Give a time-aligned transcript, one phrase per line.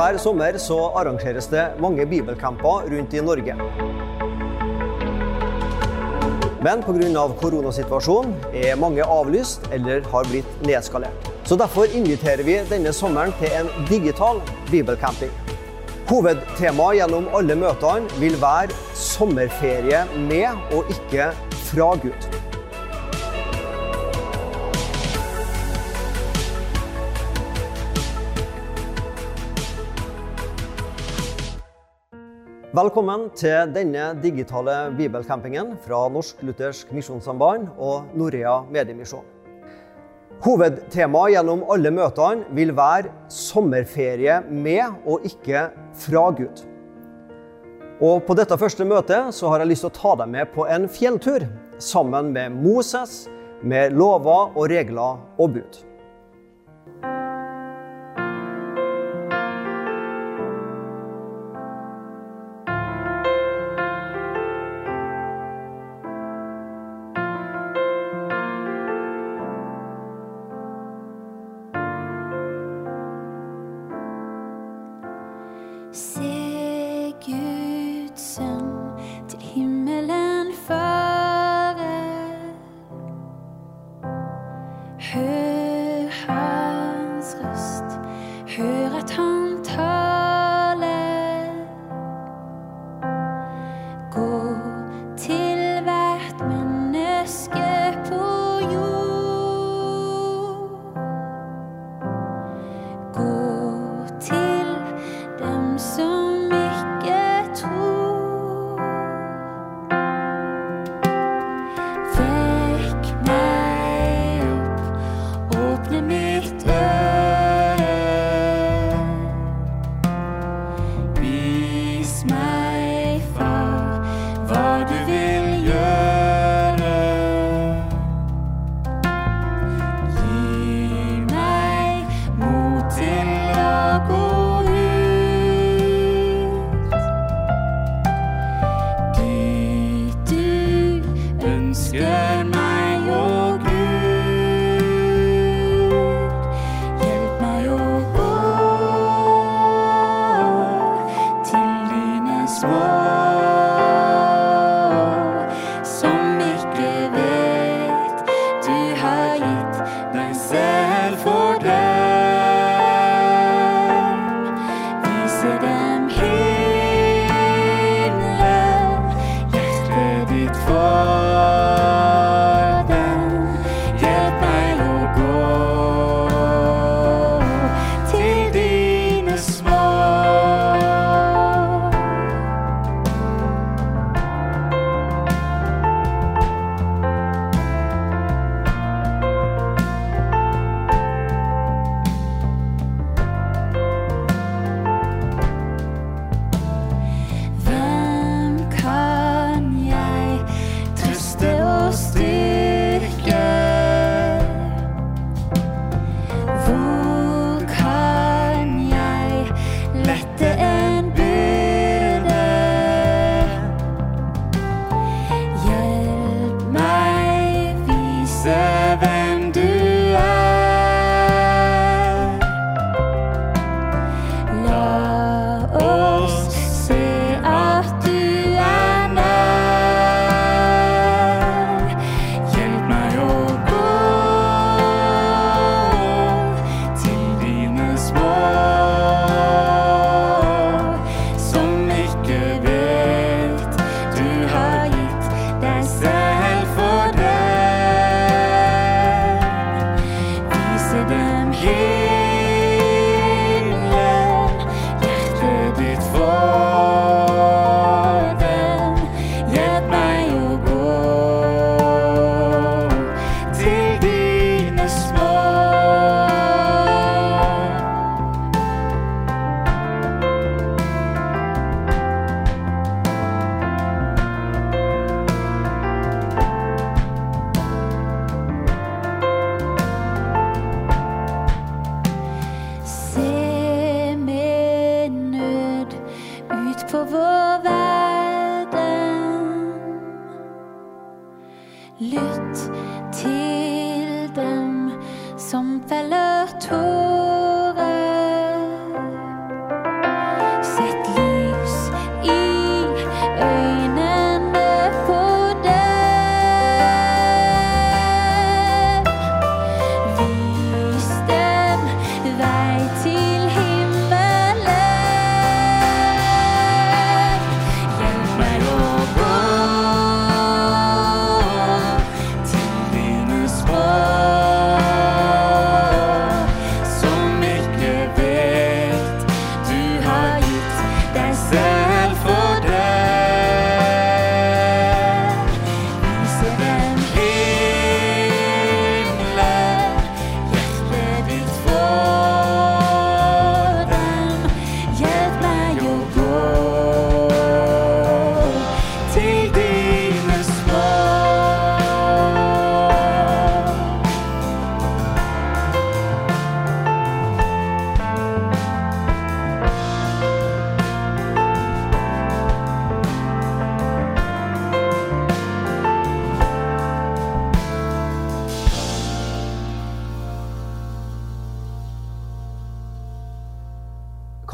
[0.00, 3.52] Hver sommer så arrangeres det mange bibelcamper rundt i Norge.
[6.64, 7.26] Men pga.
[7.42, 11.28] koronasituasjonen er mange avlyst eller har blitt nedskalert.
[11.44, 14.40] Så Derfor inviterer vi denne sommeren til en digital
[14.70, 15.36] bibelcamping.
[16.08, 21.32] Hovedtemaet gjennom alle møtene vil være sommerferie med og ikke
[21.68, 22.39] fra Gud.
[32.70, 39.24] Velkommen til denne digitale bibelcampingen fra Norsk Luthersk Misjonssamband og Norea Mediemisjon.
[40.44, 45.64] Hovedtemaet gjennom alle møtene vil være sommerferie med og ikke
[46.04, 46.62] fra Gud.
[47.98, 50.70] Og På dette første møtet så har jeg lyst til å ta deg med på
[50.70, 51.48] en fjelltur
[51.82, 53.24] sammen med Moses,
[53.66, 55.82] med lover og regler og bud.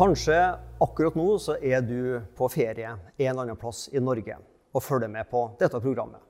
[0.06, 0.38] Kanskje
[0.78, 4.36] akkurat nå så er du på ferie en eller annen plass i Norge
[4.70, 6.20] og følger med på dette programmet.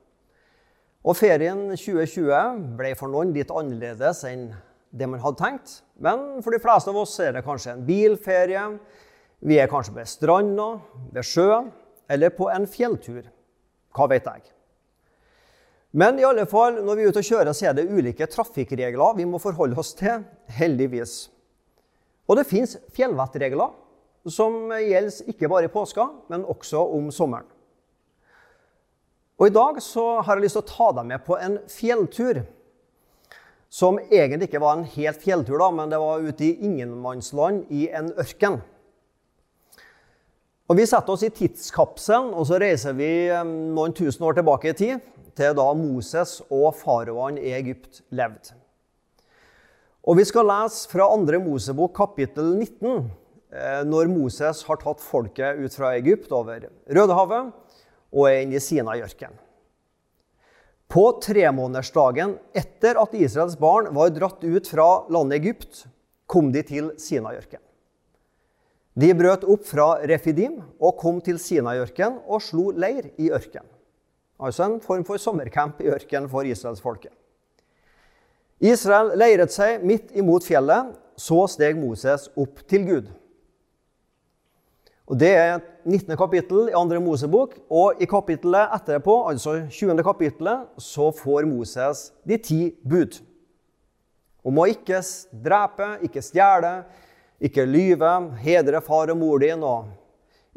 [1.05, 4.47] Og ferien 2020 ble for noen litt annerledes enn
[4.89, 5.75] det man hadde tenkt.
[5.93, 8.65] Men for de fleste av oss er det kanskje en bilferie.
[9.45, 10.67] Vi er kanskje ved stranda,
[11.13, 11.61] ved sjø
[12.09, 13.29] eller på en fjelltur.
[13.93, 14.53] Hva vet jeg.
[15.93, 19.21] Men i alle fall, når vi er ute og kjører, så er det ulike trafikkregler
[19.21, 20.25] vi må forholde oss til,
[20.57, 21.27] heldigvis.
[22.27, 23.75] Og det fins fjellvettregler
[24.31, 27.47] som gjelder ikke bare i påska, men også om sommeren.
[29.37, 32.41] Og I dag så har jeg lyst til å ta deg med på en fjelltur.
[33.69, 37.85] Som egentlig ikke var en helt fjelltur, da, men det var ute i ingenmannsland i
[37.93, 38.61] en ørken.
[40.67, 44.73] Og Vi setter oss i tidskapselen og så reiser vi eh, noen tusen år tilbake
[44.73, 45.05] i tid,
[45.37, 48.57] til da Moses og faraoene i Egypt levde.
[50.07, 51.35] Og Vi skal lese fra 2.
[51.43, 53.09] Mosebok kapittel 19,
[53.51, 57.49] eh, når Moses har tatt folket ut fra Egypt over Rødehavet
[58.15, 59.35] og er inne i Sinajørkenen.
[60.87, 65.83] På tremånedersdagen etter at Israels barn var dratt ut fra landet Egypt,
[66.23, 67.65] kom de til Sinajørkenen.
[68.95, 73.67] De brøt opp fra Refidim og kom til Sinajørkenen og slo leir i ørkenen.
[74.39, 77.11] Altså en form for sommercamp i ørkenen for israelsfolket.
[78.63, 80.95] Israel leiret seg midt imot fjellet.
[81.17, 83.07] Så steg Moses opp til Gud.
[85.07, 86.17] Og Det er 19.
[86.17, 86.99] kapittel i 2.
[87.01, 87.55] Mosebok.
[87.69, 90.03] Og i kapittelet etterpå, altså 20.
[90.03, 93.21] kapittelet, så får Moses de ti bud.
[94.43, 95.01] Om å ikke
[95.31, 96.83] drepe, ikke stjele,
[97.41, 98.11] ikke lyve,
[98.43, 99.87] hedre far og mor din, og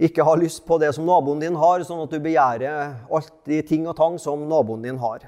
[0.01, 3.61] ikke ha lyst på det som naboen din har, sånn at du begjærer alt de
[3.67, 5.27] ting og tang som naboen din har.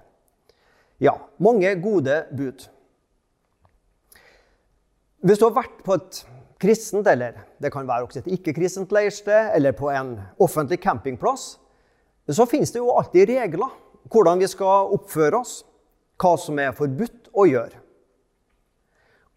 [1.03, 2.69] Ja, mange gode bud.
[5.23, 6.21] Hvis du har vært på et
[6.63, 11.57] kristent, eller det kan være også et ikke-kristent leirsted, eller på en offentlig campingplass,
[12.31, 13.75] så finnes det jo alltid regler.
[14.11, 15.63] Hvordan vi skal oppføre oss,
[16.23, 17.83] hva som er forbudt å gjøre.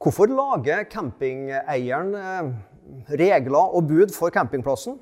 [0.02, 2.50] Hvorfor lager campingeieren eh,
[3.18, 5.00] regler og bud for campingplassen?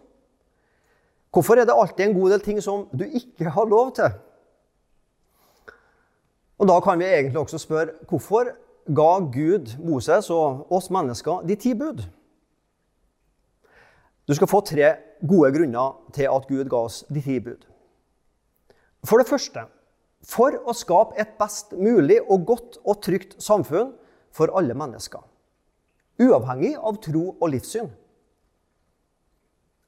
[1.34, 4.14] Hvorfor er det alltid en god del ting som du ikke har lov til?
[6.64, 8.48] Og Da kan vi egentlig også spørre hvorfor
[8.88, 12.00] ga Gud Moses og oss mennesker de ti bud?
[14.24, 14.94] Du skal få tre
[15.28, 17.66] gode grunner til at Gud ga oss de ti bud.
[19.04, 19.66] For det første
[20.24, 23.92] for å skape et best mulig og godt og trygt samfunn
[24.32, 25.20] for alle mennesker.
[26.24, 27.92] Uavhengig av tro og livssyn.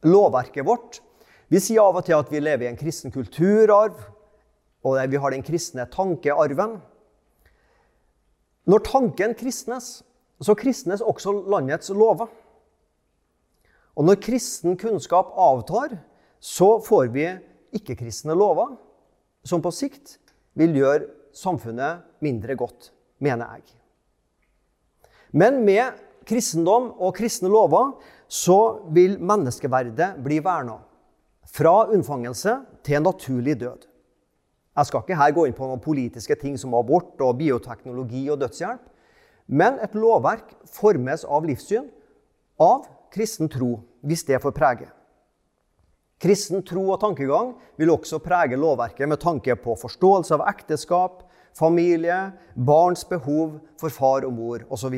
[0.03, 1.00] Lovverket vårt
[1.48, 3.96] Vi sier av og til at vi lever i en kristen kulturarv,
[4.86, 6.77] og vi har den kristne tankearven.
[8.70, 10.04] Når tanken kristnes,
[10.42, 12.30] så kristnes også landets lover.
[13.96, 15.96] Og når kristen kunnskap avtar,
[16.39, 17.25] så får vi
[17.75, 18.75] ikke-kristne lover
[19.46, 20.18] som på sikt
[20.58, 22.92] vil gjøre samfunnet mindre godt,
[23.24, 23.65] mener jeg.
[25.36, 27.96] Men med kristendom og kristne lover
[28.32, 30.80] så vil menneskeverdet bli verna.
[31.46, 33.86] Fra unnfangelse til naturlig død.
[34.75, 38.41] Jeg skal ikke her gå inn på noen politiske ting som abort og bioteknologi og
[38.41, 38.84] dødshjelp.
[39.48, 41.88] Men et lovverk formes av livssyn,
[42.60, 44.89] av kristen tro, hvis det får prege.
[46.20, 51.24] Kristen tro og tankegang vil også prege lovverket med tanke på forståelse av ekteskap,
[51.55, 54.96] familie, barns behov for far og mor osv.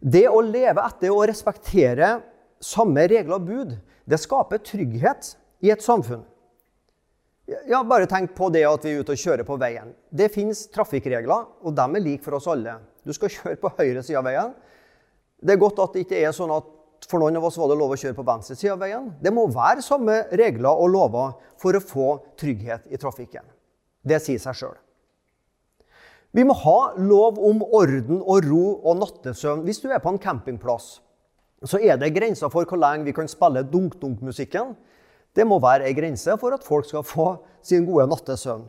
[0.00, 2.18] Det å leve etter og respektere
[2.62, 6.22] samme regler og bud, det skaper trygghet i et samfunn.
[7.66, 9.94] Ja, Bare tenk på det at vi er ute og kjører på veien.
[10.10, 12.76] Det fins trafikkregler, og de er like for oss alle.
[13.02, 14.52] Du skal kjøre på høyre side av veien.
[15.40, 16.76] Det er godt at det ikke er sånn at
[17.08, 19.08] for noen av oss var det lov å kjøre på venstre side av veien.
[19.24, 23.46] Det må være samme regler og lover for å få trygghet i trafikken.
[24.04, 24.76] Det sier seg sjøl.
[26.36, 29.64] Vi må ha lov om orden og ro og nattesøvn.
[29.66, 31.00] Hvis du er på en campingplass,
[31.66, 34.76] så er det grenser for hvor lenge vi kan spille dunk-dunk-musikken
[35.36, 37.28] det må være ei grense for at folk skal få
[37.62, 38.64] sin gode nattesøvn.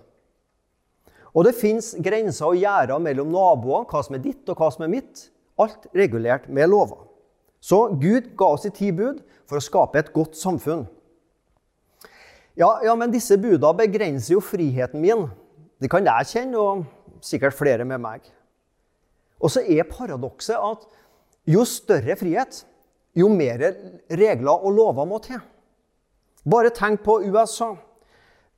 [1.32, 4.86] Og det fins grenser og gjerder mellom naboer, hva som er ditt og hva som
[4.86, 5.30] er mitt.
[5.62, 7.06] Alt regulert med lover.
[7.62, 10.88] Så Gud ga oss i ti bud for å skape et godt samfunn.
[12.60, 15.30] Ja, ja, men disse buda begrenser jo friheten min.
[15.82, 18.26] Det kan jeg kjenne, og sikkert flere med meg.
[19.42, 20.84] Og så er paradokset at
[21.50, 22.64] jo større frihet,
[23.18, 23.64] jo mer
[24.12, 25.40] regler og lover må til.
[26.44, 27.76] Bare tenk på USA.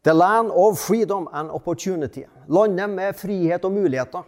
[0.03, 2.25] The land of freedom and opportunity.
[2.47, 4.23] Landet med frihet og muligheter.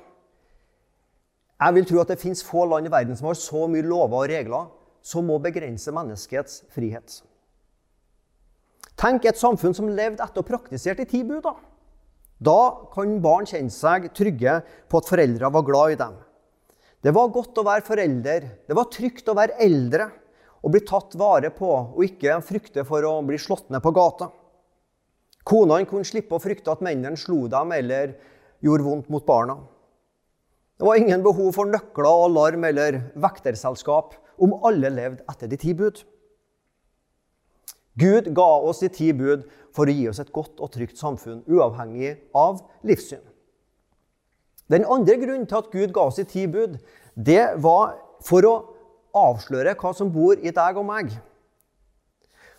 [1.59, 4.25] Jeg vil tro at det fins få land i verden som har så mye lover
[4.25, 4.67] og regler
[5.05, 7.21] som må begrense menneskets frihet.
[8.99, 11.47] Tenk et samfunn som levde etter og praktiserte ti bud.
[12.39, 12.59] Da
[12.91, 14.59] kan barn kjenne seg trygge
[14.91, 16.15] på at foreldre var glad i dem.
[17.03, 18.47] Det var godt å være forelder.
[18.67, 20.09] Det var trygt å være eldre
[20.65, 24.31] og bli tatt vare på, og ikke frykte for å bli slått ned på gata.
[25.45, 28.15] Konene kunne slippe å frykte at mennene slo dem eller
[28.65, 29.59] gjorde vondt mot barna.
[30.75, 35.75] Det var ingen behov for nøkler, alarm eller vekterselskap om alle levde etter de ti
[35.77, 36.01] bud.
[37.95, 39.45] Gud ga oss de ti bud
[39.75, 43.21] for å gi oss et godt og trygt samfunn, uavhengig av livssyn.
[44.73, 46.79] Den andre grunnen til at Gud ga oss de ti bud,
[47.13, 48.55] det var for å
[49.15, 51.13] avsløre hva som bor i deg og meg.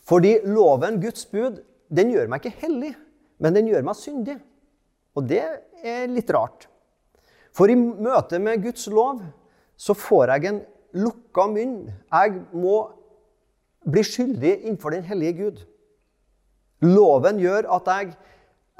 [0.06, 1.60] Fordi loven, Guds bud,
[1.90, 2.92] den gjør meg ikke hellig,
[3.42, 4.36] men den gjør meg syndig.
[5.16, 5.42] Og det
[5.82, 6.68] er litt rart.
[7.56, 9.22] For i møte med Guds lov
[9.76, 10.60] så får jeg en
[10.96, 11.78] lukka munn.
[12.12, 12.76] Jeg må
[13.86, 15.64] bli skyldig innenfor den hellige Gud.
[16.84, 18.14] Loven gjør at jeg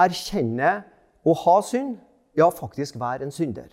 [0.07, 0.85] erkjenner
[1.27, 1.97] å ha synd,
[2.37, 3.71] ja, faktisk være en synder.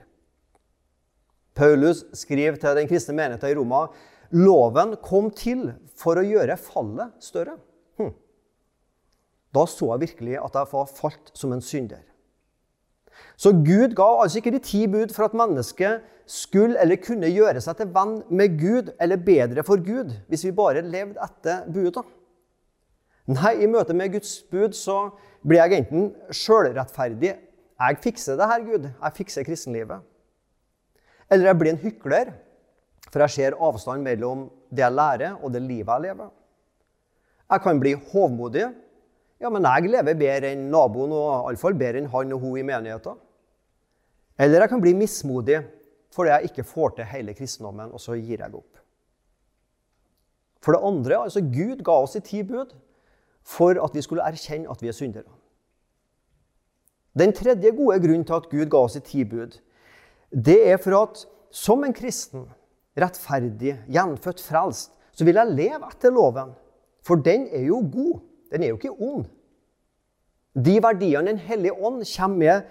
[1.55, 3.86] Paulus skriver til den kristne menigheten i Roma
[4.33, 5.67] loven kom til
[6.00, 7.57] for å gjøre fallet større.
[8.01, 8.13] Hm.
[9.53, 12.01] Da så jeg virkelig at jeg var falt som en synder.
[13.38, 17.62] Så Gud ga altså ikke de ti bud for at mennesket skulle eller kunne gjøre
[17.62, 22.01] seg til venn med Gud eller bedre for Gud hvis vi bare levde etter buda.
[23.29, 24.98] Nei, i møte med Guds bud så
[25.45, 27.36] blir jeg enten sjølrettferdig
[27.83, 28.83] Jeg fikser det her, Gud.
[28.88, 30.03] Jeg fikser kristenlivet.
[31.33, 32.31] Eller jeg blir en hykler,
[33.09, 36.31] for jeg ser avstand mellom det jeg lærer, og det livet jeg lever.
[37.53, 38.67] Jeg kan bli hovmodig.
[39.41, 42.65] Ja, men jeg lever bedre enn naboen, og iallfall bedre enn han og hun i
[42.65, 43.17] menigheten.
[44.39, 45.61] Eller jeg kan bli mismodig
[46.13, 48.77] fordi jeg ikke får til hele kristendommen, og så gir jeg opp.
[50.61, 52.75] For det andre, altså Gud ga oss i ti bud
[53.43, 55.31] for at vi skulle erkjenne at vi er syndere.
[57.17, 59.57] Den tredje gode grunnen til at Gud ga oss i ti bud,
[60.33, 61.23] det er for at
[61.53, 62.47] som en kristen,
[62.97, 66.53] rettferdig, gjenfødt, frelst, så vil jeg leve etter loven.
[67.05, 68.21] For den er jo god.
[68.53, 69.27] Den er jo ikke ond.
[70.53, 72.61] De verdiene Den hellige ånd kommer med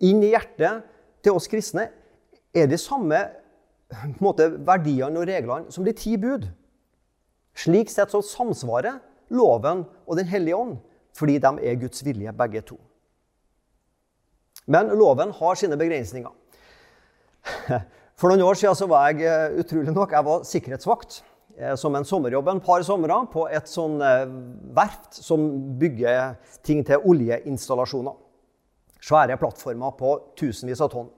[0.00, 0.82] inn i hjertet
[1.22, 1.88] til oss kristne,
[2.52, 3.16] er de samme
[4.20, 6.48] måte, verdiene og reglene som de ti bud.
[7.56, 8.98] Slik sett så samsvarer
[9.32, 10.76] loven og Den hellige ånd,
[11.16, 12.78] fordi de er Guds vilje, begge to.
[14.66, 16.32] Men loven har sine begrensninger.
[18.18, 21.22] For noen år siden så var jeg eh, utrolig nok, jeg var sikkerhetsvakt
[21.58, 24.28] eh, som en sommerjobb en par somre på et sånn eh,
[24.76, 25.48] verft som
[25.80, 28.14] bygger ting til oljeinstallasjoner.
[29.02, 31.10] Svære plattformer på tusenvis av tonn.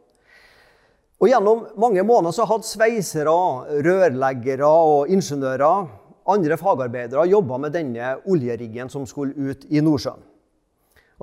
[1.23, 3.35] Og Gjennom mange måneder så hadde sveisere,
[3.85, 5.91] rørleggere og ingeniører,
[6.33, 10.25] andre fagarbeidere, jobba med denne oljeriggen som skulle ut i Nordsjøen.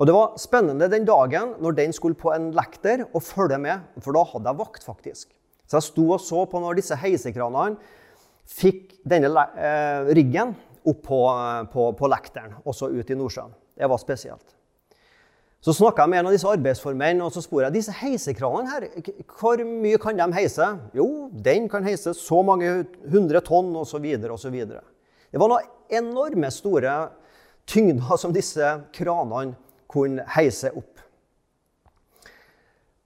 [0.00, 3.84] Og Det var spennende den dagen når den skulle på en lekter og følge med,
[4.00, 5.28] for da hadde jeg vakt, faktisk.
[5.68, 7.76] Så jeg sto og så på når disse heisekranene
[8.48, 10.56] fikk denne eh, riggen
[10.88, 11.20] opp på,
[11.72, 13.54] på, på lekteren, også ut i Nordsjøen.
[13.78, 14.56] Det var spesielt.
[15.62, 18.86] Så snakka jeg med en av disse arbeidsformene og så spurte jeg, disse heisekranene her,
[19.38, 20.66] hvor mye kan de heise?
[20.98, 22.80] Jo, den kan heise så mange
[23.12, 24.08] hundre tonn osv.
[24.34, 24.56] osv.
[24.58, 26.96] Det var noen enorme store
[27.70, 29.54] tyngder som disse kranene
[29.92, 31.02] kunne heise opp.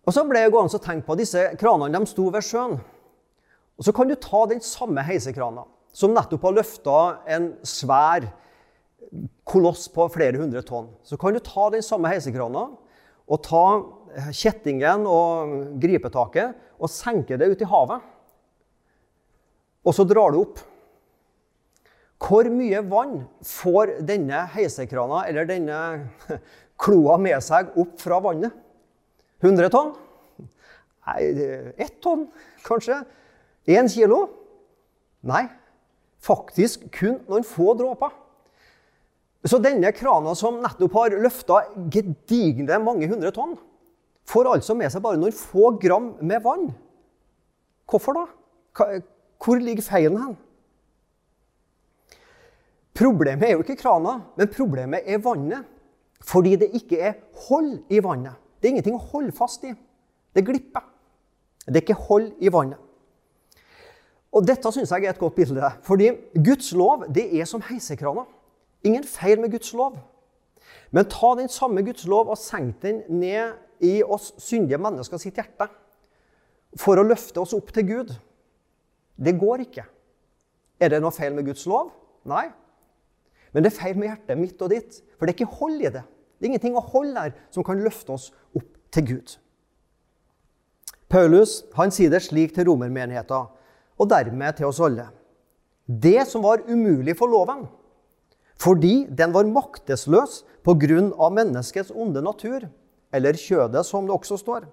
[0.06, 2.78] Og Så ble jeg gående og tenke på disse kranene de sto ved sjøen.
[3.76, 8.28] Og Så kan du ta den samme heisekrana, som nettopp har løfta en svær
[9.46, 10.88] koloss på flere hundre tonn.
[11.02, 12.68] Så kan du ta den samme heisekrana
[13.26, 13.64] og ta
[14.32, 18.00] kjettingen og gripetaket og senke det ut i havet.
[19.86, 20.62] Og så drar du opp.
[22.16, 25.80] Hvor mye vann får denne heisekrana eller denne
[26.80, 28.54] kloa med seg opp fra vannet?
[29.44, 29.94] 100 tonn?
[31.06, 31.20] Nei,
[31.78, 32.26] ett tonn,
[32.66, 33.02] kanskje?
[33.70, 34.24] Én kilo?
[35.26, 35.44] Nei,
[36.22, 38.14] faktisk kun noen få dråper.
[39.46, 41.60] Så denne krana som nettopp har løfta
[41.92, 43.54] gedigne mange hundre tonn,
[44.26, 46.72] får altså med seg bare noen få gram med vann.
[47.86, 48.24] Hvorfor da?
[49.42, 50.34] Hvor ligger feilen hen?
[52.96, 55.68] Problemet er jo ikke krana, men problemet er vannet.
[56.24, 57.18] Fordi det ikke er
[57.48, 58.34] hold i vannet.
[58.60, 59.74] Det er ingenting å holde fast i.
[60.34, 60.84] Det glipper.
[61.66, 62.80] Det er ikke hold i vannet.
[64.36, 65.70] Og Dette syns jeg er et godt bilde.
[65.86, 66.10] Fordi
[66.44, 68.26] Guds lov det er som heisekrana.
[68.84, 69.96] Ingen feil med Guds lov.
[70.90, 75.36] Men ta den samme Guds lov og senk den ned i oss syndige mennesker sitt
[75.40, 75.68] hjerte.
[76.76, 78.10] for å løfte oss opp til Gud.
[79.16, 79.84] Det går ikke.
[80.80, 81.88] Er det noe feil med Guds lov?
[82.28, 82.50] Nei.
[83.56, 85.88] Men det er feil med hjertet mitt og ditt, for det er ikke hold i
[85.88, 86.02] det.
[86.36, 89.30] Det er ingenting å holde her som kan løfte oss opp til Gud.
[91.08, 93.46] Paulus han sier det slik til romermenigheten,
[93.96, 95.06] og dermed til oss alle.
[95.88, 97.64] Det som var umulig for loven,
[98.60, 101.30] fordi den var maktesløs pga.
[101.30, 102.68] menneskets onde natur,
[103.08, 104.66] eller kjødet, som det også står,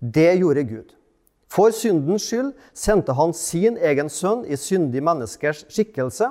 [0.00, 0.92] det gjorde Gud.
[1.48, 6.28] For syndens skyld sendte han sin egen sønn i syndig menneskers skikkelse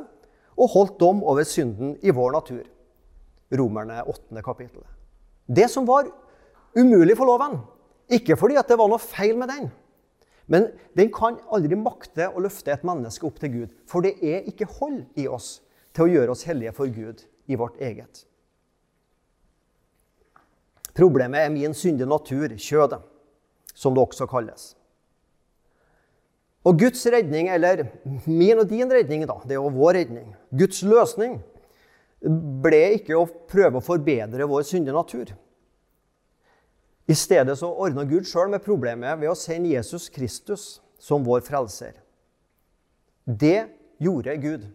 [0.57, 2.63] og holdt dom over synden i vår natur.
[3.53, 4.41] Romerne 8.
[4.43, 4.83] kapittel.
[5.47, 6.09] Det som var
[6.75, 7.59] umulig for loven,
[8.11, 9.69] ikke fordi det var noe feil med den,
[10.47, 14.47] men den kan aldri makte å løfte et menneske opp til Gud, for det er
[14.47, 15.57] ikke hold i oss
[15.95, 18.23] til å gjøre oss hellige for Gud i vårt eget.
[20.97, 23.03] Problemet er min syndige natur, kjødet,
[23.75, 24.71] som det også kalles.
[26.67, 27.85] Og Guds redning, eller
[28.25, 31.37] min og din redning, da, det er jo vår redning, Guds løsning,
[32.63, 35.31] ble ikke å prøve å forbedre vår syndige natur.
[37.07, 40.65] I stedet så ordna Gud sjøl med problemet ved å sende Jesus Kristus
[40.99, 41.93] som vår frelser.
[43.23, 43.69] Det
[44.03, 44.65] gjorde Gud,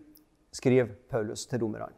[0.55, 1.93] skriver Paulus til romerne.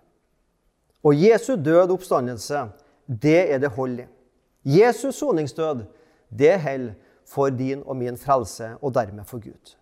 [1.05, 2.65] Og Jesu død oppstandelse,
[3.07, 4.09] det er det hold i.
[4.65, 5.85] Jesus soningsdød,
[6.33, 6.95] det holder
[7.29, 9.77] for din og min frelse, og dermed for Gud.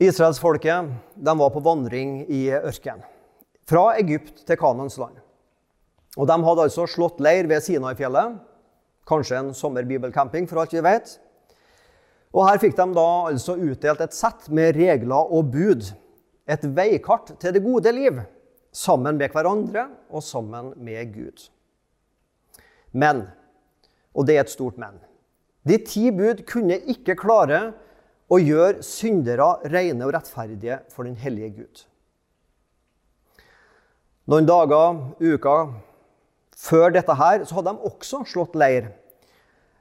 [0.00, 0.84] Israelsfolket
[1.14, 3.02] var på vandring i ørkenen.
[3.68, 5.18] Fra Egypt til Kanans land.
[6.16, 8.38] Og De hadde altså slått leir ved Sinai-fjellet.
[9.06, 11.12] Kanskje en sommerbibelcamping, for alt vi vet.
[12.32, 15.92] Og Her fikk de da altså utdelt et sett med regler og bud.
[16.48, 18.22] Et veikart til det gode liv.
[18.72, 21.44] Sammen med hverandre og sammen med Gud.
[22.96, 23.26] Men,
[24.16, 24.96] og det er et stort men,
[25.68, 27.74] de ti bud kunne ikke klare
[28.30, 31.84] og gjør syndere rene og rettferdige for den hellige Gud.
[34.30, 35.72] Noen dager, uker
[36.60, 38.92] før dette her, så hadde de også slått leir.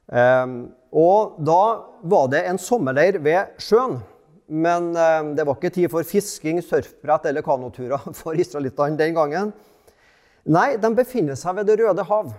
[0.10, 1.62] Um, og da
[2.10, 4.00] var det en sommerleir ved sjøen.
[4.50, 9.54] Men um, det var ikke tid for fisking, surfbrett eller kanoturer for israelittene den gangen.
[10.50, 12.32] Nei, de befinner seg ved Det røde hav,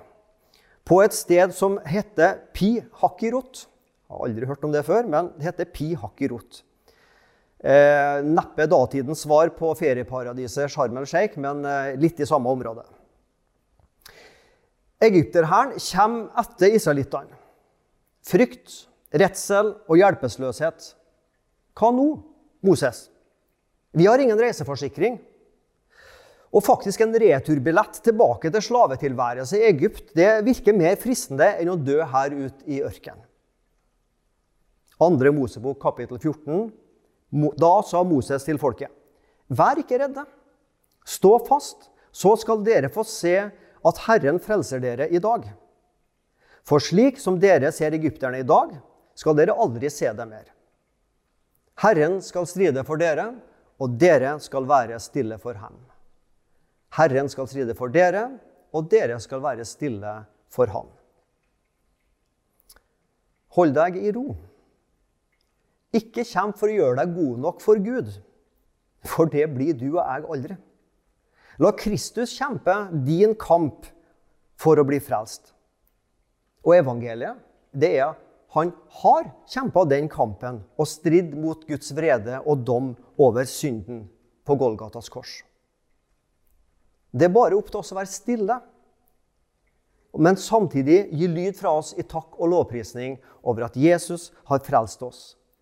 [0.89, 3.69] på et sted som heter Pi Hakirot.
[4.11, 6.65] Jeg har aldri hørt om det før, men det heter pi hakirot.
[7.63, 12.83] Eh, neppe datidens svar på ferieparadiset Sharm el Sheikh, men eh, litt i samme område.
[15.07, 17.39] Egypterhæren kommer etter israelittene.
[18.27, 18.75] Frykt,
[19.15, 20.91] redsel og hjelpeløshet.
[21.79, 22.11] Hva nå,
[22.67, 23.07] Moses?
[23.95, 25.23] Vi har ingen reiseforsikring.
[26.51, 31.79] Og faktisk en returbillett tilbake til slavetilværelse i Egypt det virker mer fristende enn å
[31.79, 33.30] dø her ute i ørkenen.
[35.01, 36.73] Andre Mosebok kapittel 14.
[37.57, 38.91] Da sa Moses til folket.:
[39.49, 40.27] Vær ikke redde.
[41.09, 45.47] Stå fast, så skal dere få se at Herren frelser dere i dag.
[46.69, 48.75] For slik som dere ser egypterne i dag,
[49.17, 50.53] skal dere aldri se dem mer.
[51.81, 53.31] Herren skal stride for dere,
[53.81, 55.79] og dere skal være stille for ham.
[56.93, 58.27] Herren skal stride for dere,
[58.77, 60.13] og dere skal være stille
[60.53, 60.93] for ham.
[63.57, 64.37] Hold deg i ro
[65.97, 68.11] ikke kommer for å gjøre deg god nok for Gud.
[69.07, 70.57] For det blir du og jeg aldri.
[71.61, 72.75] La Kristus kjempe
[73.07, 73.89] din kamp
[74.61, 75.53] for å bli frelst.
[76.65, 77.41] Og evangeliet,
[77.73, 78.15] det er
[78.55, 78.73] han
[79.03, 84.09] har kjempa den kampen og stridd mot Guds vrede og dom over synden
[84.47, 85.37] på Golgatas kors.
[87.15, 88.57] Det er bare opp til oss å være stille,
[90.19, 95.03] men samtidig gi lyd fra oss i takk og lovprisning over at Jesus har frelst
[95.07, 95.21] oss.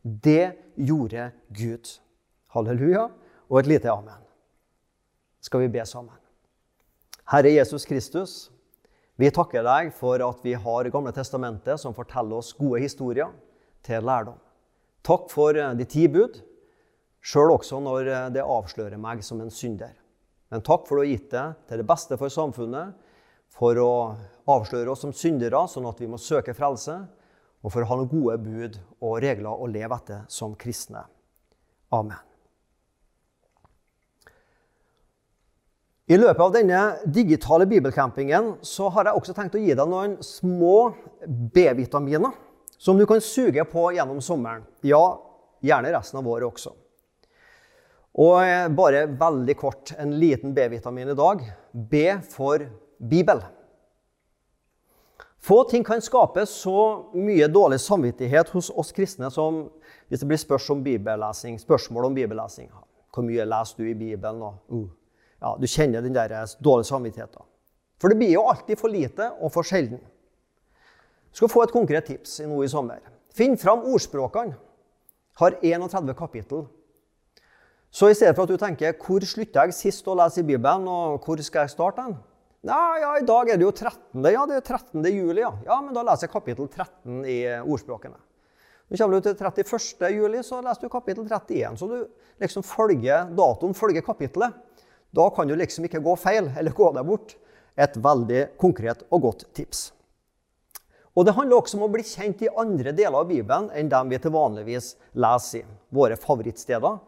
[0.08, 1.88] Det gjorde Gud.
[2.54, 3.08] Halleluja
[3.48, 4.22] og et lite amen.
[5.44, 6.16] Skal vi be sammen?
[7.28, 8.48] Herre Jesus Kristus,
[9.20, 13.34] vi takker deg for at vi har Gamle testamentet som forteller oss gode historier
[13.84, 14.38] til lærdom.
[15.04, 16.40] Takk for eh, de ti bud,
[17.20, 19.92] sjøl også når eh, det avslører meg som en synder.
[20.48, 22.96] Men takk for å ha gitt det til det beste for samfunnet,
[23.52, 23.92] for å
[24.48, 27.02] avsløre oss som syndere, sånn at vi må søke frelse
[27.62, 31.04] og for å ha noen gode bud og regler å leve etter som kristne.
[31.94, 32.18] Amen.
[36.08, 40.14] I løpet av denne digitale bibelcampingen så har jeg også tenkt å gi deg noen
[40.24, 40.94] små
[41.26, 42.32] B-vitaminer
[42.80, 44.64] som du kan suge på gjennom sommeren.
[44.86, 45.18] Ja,
[45.60, 46.72] gjerne resten av året også.
[48.18, 51.44] Og bare veldig kort en liten B-vitamin i dag.
[51.72, 52.64] B for
[52.98, 53.44] Bibel.
[55.40, 56.78] Få ting kan skape så
[57.14, 59.68] mye dårlig samvittighet hos oss kristne som
[60.08, 61.58] hvis det blir spørsmål om bibellesing.
[61.60, 62.70] Spørsmål om bibellesing.
[63.14, 64.42] Hvor mye leser du i Bibelen?
[64.42, 64.88] Og, uh,
[65.40, 67.44] ja, du kjenner den der dårlige samvittigheten.
[68.00, 70.00] For det blir jo alltid for lite og for sjelden.
[71.30, 73.02] Du skal få et konkret tips nå i sommer.
[73.34, 74.56] Finn fram ordspråkene.
[75.38, 76.66] Har 31 kapittel.
[77.90, 80.88] Så i stedet for at du tenker 'Hvor slutta jeg sist å lese i Bibelen?'
[80.88, 82.16] og 'Hvor skal jeg starte?' den?
[82.66, 84.24] Nei, ja, I dag er det jo 13.
[84.34, 85.04] Ja, det er 13.
[85.14, 85.52] juli, ja.
[85.66, 85.76] ja.
[85.84, 88.18] Men da leser jeg kapittel 13 i ordspråkene.
[88.88, 90.08] Når kommer du til 31.
[90.16, 91.76] juli, så leser du kapittel 31.
[91.78, 91.98] Så du
[92.42, 94.56] liksom følger datoen, følger kapittelet.
[95.14, 97.36] Da kan du liksom ikke gå feil eller gå deg bort.
[97.78, 99.92] Et veldig konkret og godt tips.
[101.14, 104.10] Og Det handler også om å bli kjent i andre deler av Bibelen enn dem
[104.10, 105.64] vi til vanligvis leser i.
[105.94, 106.98] Våre favorittsteder.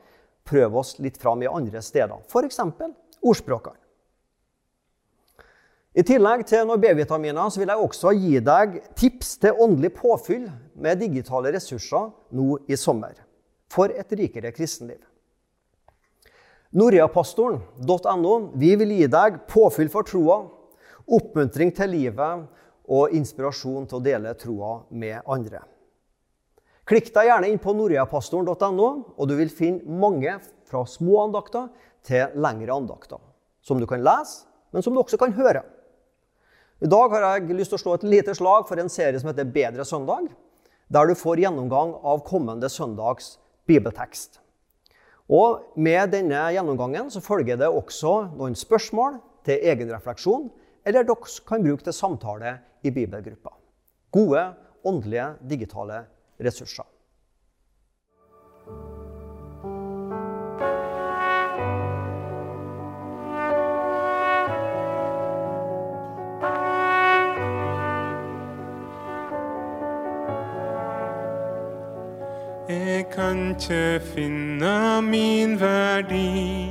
[0.46, 2.58] Prøv oss litt fram i andre steder, f.eks.
[3.20, 3.89] ordspråkene.
[5.90, 10.44] I tillegg til noen B-vitaminer så vil jeg også gi deg tips til åndelig påfyll
[10.78, 13.16] med digitale ressurser nå i sommer.
[13.70, 15.00] For et rikere kristenliv.
[16.78, 20.44] Noriapastoren.no vi vil gi deg påfyll for troa,
[21.10, 22.46] oppmuntring til livet
[22.86, 25.64] og inspirasjon til å dele troa med andre.
[26.86, 30.38] Klikk deg gjerne inn på noriapastoren.no, og du vil finne mange
[30.70, 31.66] fra små andakter
[32.06, 33.18] til lengre andakter,
[33.62, 35.66] som du kan lese, men som du også kan høre.
[36.80, 39.28] I dag har jeg lyst til å slå et lite slag for en serie som
[39.28, 40.30] heter Bedre søndag,
[40.88, 43.34] der du får gjennomgang av kommende søndags
[43.68, 44.38] bibeltekst.
[45.28, 50.48] Og Med denne gjennomgangen så følger det også noen spørsmål til egenrefleksjon,
[50.88, 53.52] eller dere kan bruke til samtale i bibelgruppa.
[54.10, 54.46] Gode
[54.82, 56.06] åndelige digitale
[56.40, 56.88] ressurser.
[73.60, 76.68] Ikke finne min verdi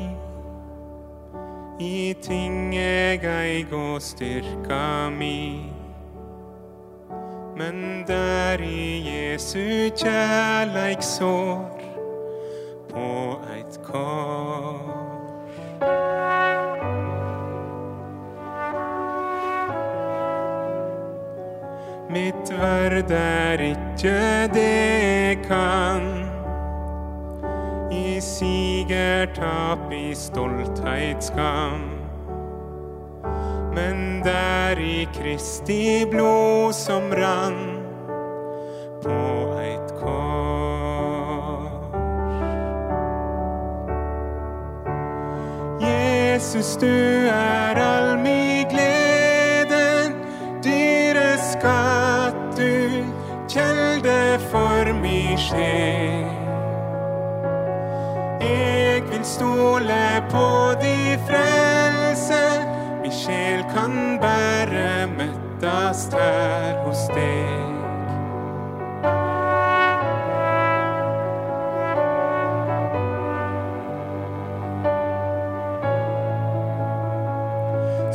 [1.79, 5.69] i ting jeg eig og styrka mi.
[7.57, 11.68] Men der i Jesu kjærleik sår
[29.39, 31.81] sigertap, i stoltheit, skam.
[33.73, 37.79] Men der i Kristi blod som rann
[39.03, 41.69] på eit kors.
[45.81, 50.13] Jesus, du er all mi glede,
[50.63, 53.03] dyre skatt du,
[53.47, 56.38] kjelde for mi sjel.
[59.39, 62.43] Stole på di frelse,
[63.01, 67.77] mi sjel kan bære møttast her hos deg.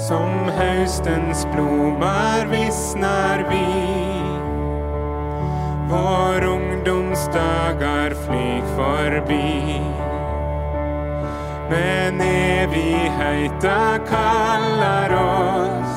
[0.04, 3.64] Som høstens blomster visnar vi.
[5.88, 9.93] Vår ungdomsdager flyg forbi.
[11.74, 15.96] Men evigheta kaller oss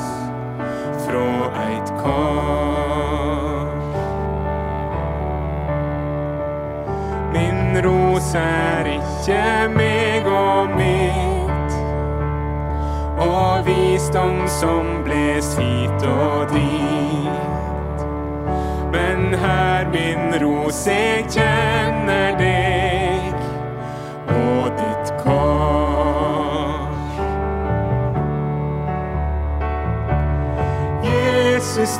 [1.04, 3.94] fra eit kors.
[7.32, 11.78] Min ros er ikke meg og mitt,
[13.22, 18.04] og visdom som bles hit og dit.
[18.90, 21.67] Men her min ros, eg kjenner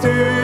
[0.01, 0.38] Jesus,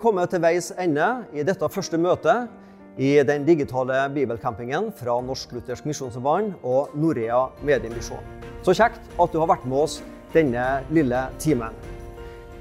[0.00, 2.48] kommet til veis ende i dette første møtet
[3.00, 8.24] i den digitale bibelcampingen fra Norsk Luthersk Misjonsforbund og Norea Mediemisjon.
[8.64, 10.00] Så kjekt at du har vært med oss
[10.32, 11.76] denne lille timen.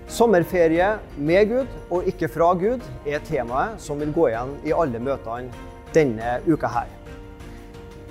[0.10, 5.00] Sommerferie med Gud og ikke fra Gud er temaet som vil gå igjen i alle
[5.00, 6.96] møtene denne uka her.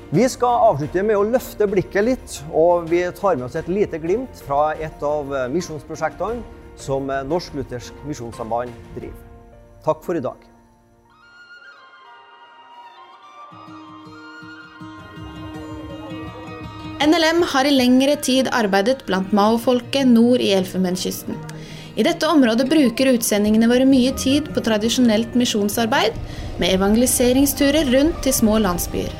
[0.09, 4.01] Vi skal avslutte med å løfte blikket litt, og vi tar med oss et lite
[4.01, 9.27] glimt fra et av misjonsprosjektene som Norsk Luthersk Misjonssamband driver.
[9.85, 10.39] Takk for i dag.
[16.99, 21.39] NLM har i lengre tid arbeidet blant Mao-folket nord i Elfenbenskysten.
[21.99, 26.19] I dette området bruker utsendingene våre mye tid på tradisjonelt misjonsarbeid,
[26.59, 29.15] med evangeliseringsturer rundt til små landsbyer.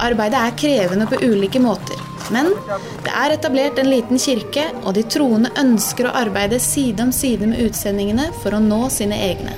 [0.00, 1.98] Arbeidet er krevende på ulike måter,
[2.32, 2.52] men
[3.04, 7.48] det er etablert en liten kirke, og de troende ønsker å arbeide side om side
[7.50, 9.56] med utsendingene for å nå sine egne.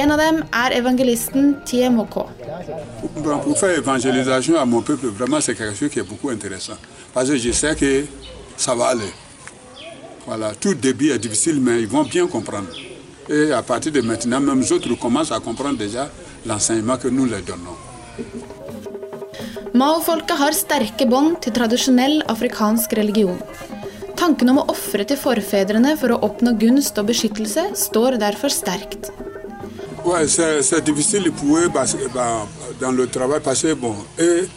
[0.00, 2.14] En av dem er evangelisten TMHK.
[3.44, 6.78] Pour faire évangélisation à mon peuple, vraiment, c'est quelque chose qui est beaucoup intéressant.
[7.12, 8.04] Parce que je sais que
[8.56, 9.12] ça va aller.
[10.26, 12.68] Voilà, tout début est difficile, mais ils vont bien comprendre.
[13.30, 16.10] Et à partir de maintenant, même les autres commencent à comprendre déjà
[16.44, 17.78] l'enseignement que nous leur donnons.
[19.72, 23.36] Mao-folket har sterke bånd til tradisjonell afrikansk religion.
[24.18, 29.12] Tanken om å ofre til forfedrene for å oppnå gunst og beskyttelse står derfor sterkt.
[30.04, 32.46] Ouais, c'est difficile pour eux parce bah,
[32.80, 34.48] dans le travail parce que, bon, eux,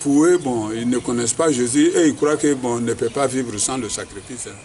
[0.00, 2.92] pour eux, bon, ils ne connaissent pas Jésus et ils croient que, bon, on ne
[2.92, 4.46] peut pas vivre sans le sacrifice.
[4.48, 4.58] hein.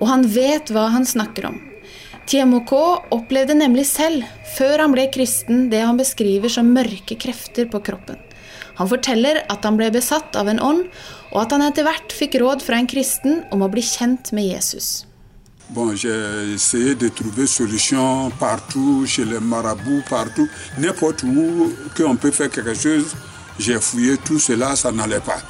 [0.00, 1.58] Og han vet hva han snakker om.
[2.30, 2.72] TMK
[3.10, 4.22] opplevde nemlig selv,
[4.54, 8.20] før han ble kristen, det han beskriver som mørke krefter på kroppen.
[8.78, 10.84] Han forteller at han ble besatt av en ånd,
[11.32, 14.46] og at han etter hvert fikk råd fra en kristen om å bli kjent med
[14.46, 15.08] Jesus.
[15.74, 20.48] Bon, j'ai essayé de trouver solution partout, chez les marabouts, partout.
[20.78, 23.14] N'importe où qu'on peut faire quelque chose,
[23.58, 25.42] j'ai fouillé tout cela, ça n'allait pas.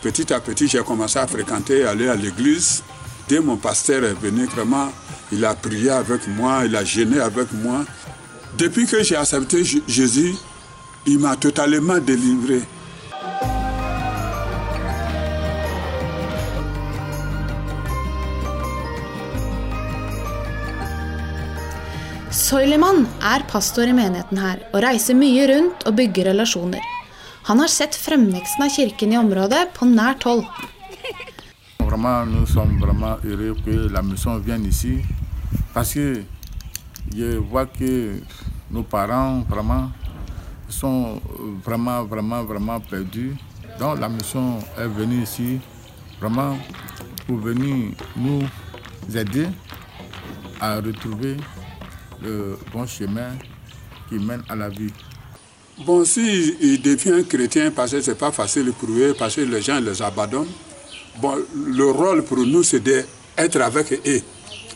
[0.00, 2.84] Petit à petit, j'ai commencé à fréquenter, aller à l'église.
[3.28, 4.90] Dès mon pasteur est venu, vraiment,
[5.32, 7.84] il a prié avec moi, il a gêné avec moi.
[8.58, 10.34] Depuis que j'ai accepté Jésus,
[11.06, 12.62] il m'a totalement délivré.
[22.30, 26.82] Soileman er pastor i menigheten her og reiser mye rundt og bygger relasjoner.
[27.46, 30.42] Han har sett fremveksten av kirken i området på nært hold.
[31.78, 35.02] Vraiment, nous sommes vraiment heureux que la mission vienne ici
[35.72, 36.22] parce que
[37.14, 38.20] je vois que
[38.70, 39.90] nos parents vraiment
[40.68, 41.20] sont
[41.64, 43.34] vraiment, vraiment, vraiment perdus.
[43.78, 45.58] Donc la mission est venue ici
[46.20, 46.56] vraiment
[47.26, 48.42] pour venir nous
[49.14, 49.46] aider
[50.60, 51.36] à retrouver
[52.22, 53.30] le bon chemin
[54.08, 54.92] qui mène à la vie.
[55.86, 59.62] Bon, si il devient chrétien, parce que c'est pas facile pour eux, parce que les
[59.62, 60.46] gens les abandonnent,
[61.22, 64.20] bon, le rôle pour nous, c'est d'être avec eux,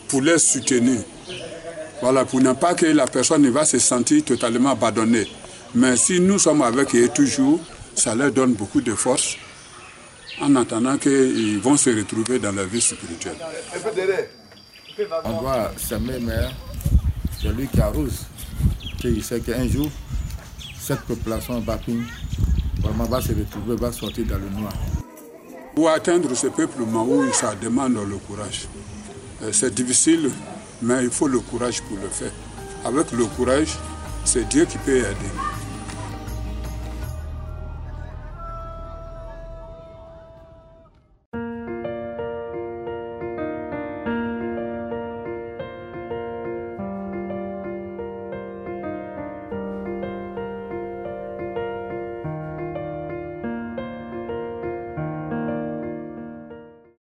[0.07, 1.01] pour les soutenir.
[2.01, 5.27] Voilà, pour ne pas que la personne va se sentir totalement abandonnée.
[5.73, 7.59] Mais si nous sommes avec eux toujours,
[7.95, 9.37] ça leur donne beaucoup de force.
[10.41, 13.37] en attendant qu'ils vont se retrouver dans la vie spirituelle.
[15.23, 16.47] On doit s'aimer, mais
[17.41, 18.25] c'est lui qui arrose.
[19.03, 19.89] Il sait qu'un jour,
[20.79, 21.97] cette population Bapin
[22.79, 24.73] vraiment va se retrouver, va sortir dans le noir.
[25.75, 28.67] Pour atteindre ce peuple Maou, ça demande le courage.
[29.45, 30.31] Euh, C'est difficile,
[30.81, 32.31] mais il faut le courage pour le faire.
[32.83, 33.77] Avec le courage,
[34.23, 35.31] c'est Dieu qui peut aider.